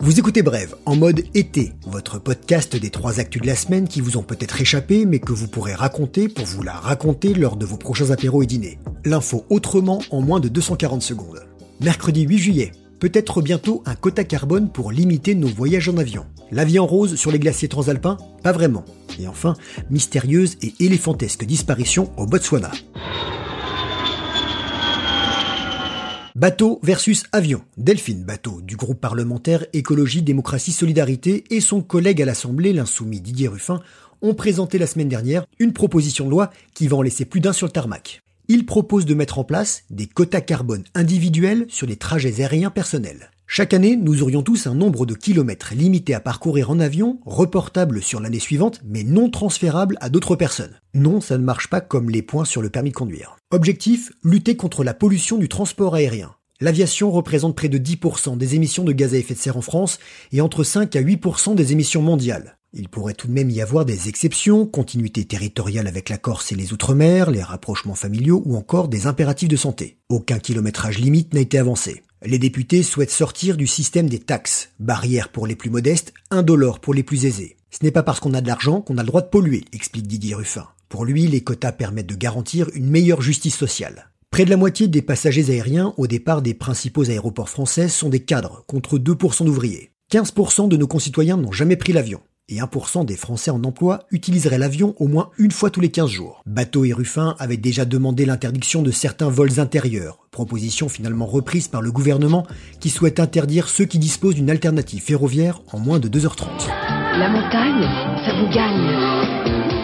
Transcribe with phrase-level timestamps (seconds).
[0.00, 4.00] Vous écoutez Brève, en mode été, votre podcast des trois actus de la semaine qui
[4.00, 7.66] vous ont peut-être échappé, mais que vous pourrez raconter pour vous la raconter lors de
[7.66, 8.78] vos prochains apéros et dîners.
[9.04, 11.46] L'info autrement en moins de 240 secondes.
[11.80, 16.26] Mercredi 8 juillet, peut-être bientôt un quota carbone pour limiter nos voyages en avion.
[16.50, 18.18] La vie en rose sur les glaciers transalpins?
[18.42, 18.84] Pas vraiment.
[19.20, 19.54] Et enfin,
[19.90, 22.70] mystérieuse et éléphantesque disparition au Botswana.
[26.38, 27.62] Bateau versus avion.
[27.78, 33.48] Delphine Bateau, du groupe parlementaire Écologie, Démocratie, Solidarité, et son collègue à l'Assemblée, l'insoumis Didier
[33.48, 33.80] Ruffin,
[34.22, 37.52] ont présenté la semaine dernière une proposition de loi qui va en laisser plus d'un
[37.52, 38.22] sur le tarmac.
[38.46, 43.32] Ils proposent de mettre en place des quotas carbone individuels sur les trajets aériens personnels.
[43.50, 48.02] Chaque année, nous aurions tous un nombre de kilomètres limité à parcourir en avion, reportable
[48.02, 50.78] sur l'année suivante, mais non transférable à d'autres personnes.
[50.92, 53.36] Non, ça ne marche pas comme les points sur le permis de conduire.
[53.50, 56.34] Objectif, lutter contre la pollution du transport aérien.
[56.60, 59.98] L'aviation représente près de 10% des émissions de gaz à effet de serre en France
[60.30, 62.57] et entre 5 à 8% des émissions mondiales.
[62.74, 66.54] Il pourrait tout de même y avoir des exceptions, continuité territoriale avec la Corse et
[66.54, 69.96] les Outre-mer, les rapprochements familiaux ou encore des impératifs de santé.
[70.10, 72.02] Aucun kilométrage limite n'a été avancé.
[72.22, 76.92] Les députés souhaitent sortir du système des taxes, barrières pour les plus modestes, indolores pour
[76.92, 77.56] les plus aisés.
[77.70, 80.06] Ce n'est pas parce qu'on a de l'argent qu'on a le droit de polluer, explique
[80.06, 80.66] Didier Ruffin.
[80.90, 84.10] Pour lui, les quotas permettent de garantir une meilleure justice sociale.
[84.30, 88.20] Près de la moitié des passagers aériens au départ des principaux aéroports français sont des
[88.20, 89.90] cadres, contre 2% d'ouvriers.
[90.12, 94.58] 15% de nos concitoyens n'ont jamais pris l'avion et 1% des Français en emploi utiliseraient
[94.58, 96.42] l'avion au moins une fois tous les 15 jours.
[96.46, 101.82] Bateau et Ruffin avaient déjà demandé l'interdiction de certains vols intérieurs, proposition finalement reprise par
[101.82, 102.46] le gouvernement
[102.80, 106.46] qui souhaite interdire ceux qui disposent d'une alternative ferroviaire en moins de 2h30.
[107.18, 107.82] La montagne,
[108.24, 109.77] ça vous gagne.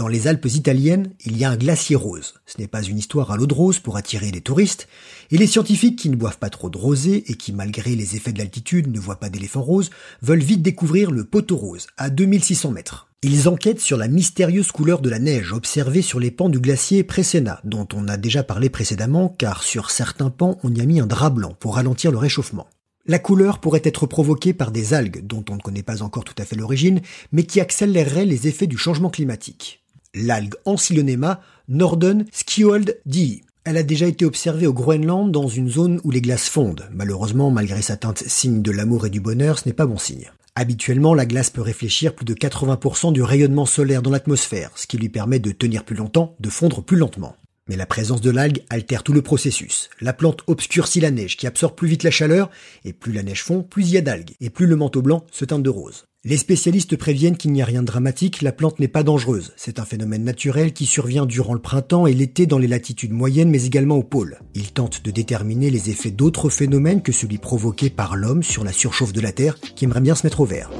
[0.00, 2.32] Dans les Alpes italiennes, il y a un glacier rose.
[2.46, 4.88] Ce n'est pas une histoire à l'eau de rose pour attirer les touristes,
[5.30, 8.32] et les scientifiques qui ne boivent pas trop de rosé et qui, malgré les effets
[8.32, 9.90] de l'altitude, ne voient pas d'éléphant rose,
[10.22, 13.08] veulent vite découvrir le poteau rose, à 2600 mètres.
[13.22, 17.04] Ils enquêtent sur la mystérieuse couleur de la neige observée sur les pans du glacier
[17.04, 21.00] Presena, dont on a déjà parlé précédemment, car sur certains pans on y a mis
[21.00, 22.68] un drap blanc pour ralentir le réchauffement.
[23.04, 26.34] La couleur pourrait être provoquée par des algues dont on ne connaît pas encore tout
[26.38, 27.02] à fait l'origine,
[27.32, 29.79] mais qui accéléreraient les effets du changement climatique
[30.14, 33.42] l'algue Ancylonema Norden skiold dii.
[33.64, 36.88] Elle a déjà été observée au Groenland dans une zone où les glaces fondent.
[36.92, 40.30] Malheureusement, malgré sa teinte signe de l'amour et du bonheur, ce n'est pas bon signe.
[40.56, 44.98] Habituellement, la glace peut réfléchir plus de 80% du rayonnement solaire dans l'atmosphère, ce qui
[44.98, 47.36] lui permet de tenir plus longtemps, de fondre plus lentement.
[47.70, 49.90] Mais la présence de l'algue altère tout le processus.
[50.00, 52.50] La plante obscurcit la neige qui absorbe plus vite la chaleur,
[52.84, 55.24] et plus la neige fond, plus il y a d'algues, et plus le manteau blanc
[55.30, 56.06] se teinte de rose.
[56.24, 59.52] Les spécialistes préviennent qu'il n'y a rien de dramatique, la plante n'est pas dangereuse.
[59.56, 63.50] C'est un phénomène naturel qui survient durant le printemps et l'été dans les latitudes moyennes
[63.50, 64.40] mais également au pôle.
[64.56, 68.72] Ils tentent de déterminer les effets d'autres phénomènes que celui provoqué par l'homme sur la
[68.72, 70.70] surchauffe de la Terre qui aimerait bien se mettre au vert.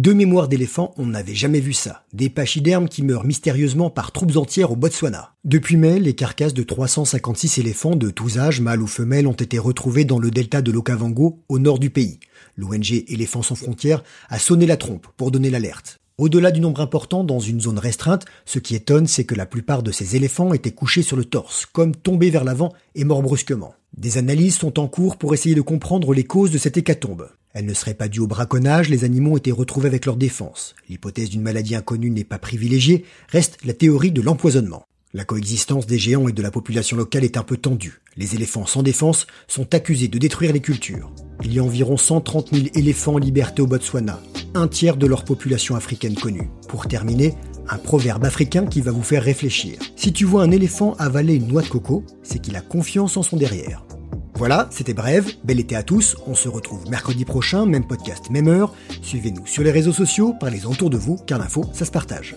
[0.00, 2.04] De mémoire d'éléphants, on n'avait jamais vu ça.
[2.14, 5.34] Des pachydermes qui meurent mystérieusement par troupes entières au Botswana.
[5.44, 9.58] Depuis mai, les carcasses de 356 éléphants de tous âges, mâles ou femelles, ont été
[9.58, 12.18] retrouvées dans le delta de l'Okavango, au nord du pays.
[12.56, 16.00] L'ONG Éléphants sans frontières a sonné la trompe pour donner l'alerte.
[16.16, 19.82] Au-delà du nombre important dans une zone restreinte, ce qui étonne, c'est que la plupart
[19.82, 23.74] de ces éléphants étaient couchés sur le torse, comme tombés vers l'avant et morts brusquement.
[23.98, 27.28] Des analyses sont en cours pour essayer de comprendre les causes de cette hécatombe.
[27.52, 30.76] Elle ne serait pas due au braconnage, les animaux été retrouvés avec leur défense.
[30.88, 34.84] L'hypothèse d'une maladie inconnue n'est pas privilégiée, reste la théorie de l'empoisonnement.
[35.12, 38.00] La coexistence des géants et de la population locale est un peu tendue.
[38.16, 41.12] Les éléphants sans défense sont accusés de détruire les cultures.
[41.42, 44.20] Il y a environ 130 000 éléphants en liberté au Botswana,
[44.54, 46.48] un tiers de leur population africaine connue.
[46.68, 47.34] Pour terminer,
[47.68, 49.78] un proverbe africain qui va vous faire réfléchir.
[49.96, 53.24] Si tu vois un éléphant avaler une noix de coco, c'est qu'il a confiance en
[53.24, 53.84] son derrière.
[54.40, 58.48] Voilà, c'était bref, bel été à tous, on se retrouve mercredi prochain, même podcast, même
[58.48, 58.72] heure.
[59.02, 62.36] Suivez-nous sur les réseaux sociaux, parlez autour de vous, car l'info, ça se partage.